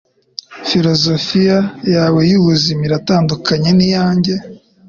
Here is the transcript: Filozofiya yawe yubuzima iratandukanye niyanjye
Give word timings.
Filozofiya 0.69 1.57
yawe 1.93 2.21
yubuzima 2.31 2.81
iratandukanye 2.89 3.69
niyanjye 3.79 4.33